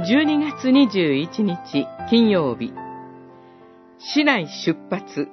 [0.00, 2.72] 12月21日金曜日、
[3.98, 5.26] 市内出発、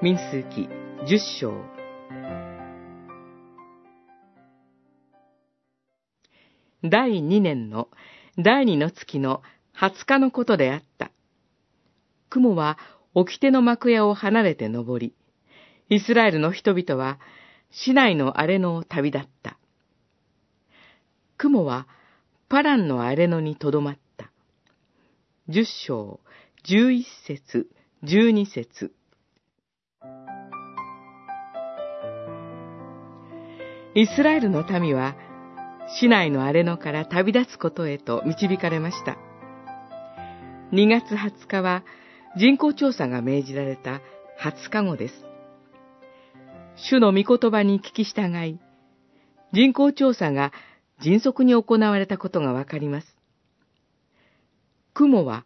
[0.00, 0.66] 民数記
[1.04, 1.52] 10章。
[6.82, 7.88] 第2年の
[8.38, 9.42] 第2の月の
[9.76, 11.10] 20日のことであった。
[12.30, 12.78] 雲は
[13.12, 15.14] 掟の幕屋を離れて登り、
[15.90, 17.18] イスラエルの人々は
[17.70, 19.58] 市内の荒れ野を旅立った。
[21.36, 21.86] 雲は
[22.52, 24.30] パランの荒れ野にとどまった。
[25.48, 26.20] 十章、
[26.64, 27.70] 十一節、
[28.02, 28.92] 十二節。
[33.94, 35.16] イスラエルの民は、
[35.98, 39.16] 市内の荒れ野から旅立つことへと導かれました。
[40.74, 41.84] 2月20日は
[42.36, 44.02] 人口調査が命じられた
[44.44, 45.14] 20日後です。
[46.76, 48.58] 主の御言葉に聞き従い、
[49.54, 50.52] 人口調査が
[51.02, 53.16] 迅速に行われたことがわかります。
[54.94, 55.44] 雲は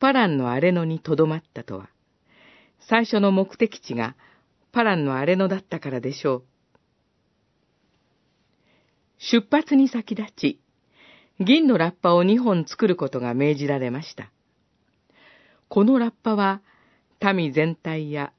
[0.00, 1.90] パランの荒れ野にとどまったとは、
[2.88, 4.16] 最初の目的地が
[4.72, 6.44] パランの荒れ野だったからでしょう。
[9.18, 10.60] 出発に先立ち、
[11.40, 14.30] 銀のラッパを2本作ることが命じられました。
[15.68, 16.60] このラッパは、
[17.34, 18.32] 民全体や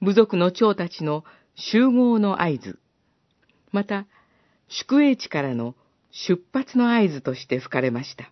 [0.00, 2.78] 部族の長たちの集合の合図、
[3.70, 4.06] また、
[4.68, 5.74] 宿営地からの
[6.14, 8.30] 出発の合図として吹かれました。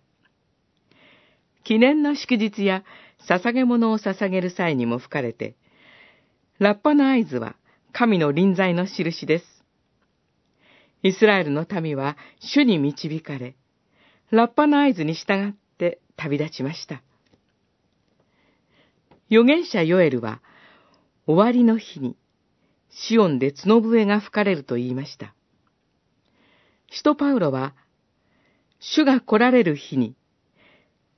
[1.63, 2.83] 記念の祝日や
[3.27, 5.55] 捧げ物を捧げる際にも吹かれて、
[6.59, 7.55] ラッパの合図は
[7.91, 9.45] 神の臨在の印です。
[11.03, 13.55] イスラエルの民は主に導かれ、
[14.31, 17.03] ラッパの合図に従って旅立ちました。
[19.29, 20.41] 預言者ヨエルは、
[21.25, 22.15] 終わりの日に、
[22.89, 25.33] シオンで角笛が吹かれると言いました。
[26.95, 27.73] 使徒パウロは、
[28.79, 30.15] 主が来られる日に、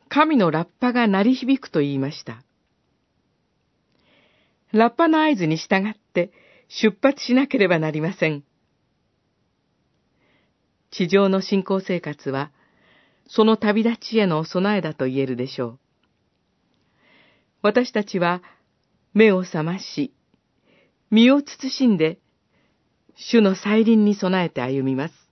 [0.07, 2.43] 神のラッパが鳴り響くと言いました。
[4.71, 6.31] ラッパの合図に従って
[6.69, 8.45] 出発しなければなりません。
[10.91, 12.51] 地上の信仰生活は、
[13.27, 15.79] その旅立ちへの備えだと言えるでしょう。
[17.63, 18.41] 私たちは
[19.13, 20.13] 目を覚まし、
[21.11, 22.19] 身を慎んで、
[23.17, 25.24] 主の再臨に備えて歩みます。